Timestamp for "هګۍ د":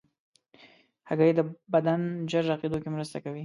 1.09-1.39